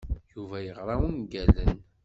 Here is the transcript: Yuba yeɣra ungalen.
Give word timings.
Yuba 0.33 0.57
yeɣra 0.65 0.95
ungalen. 1.07 1.75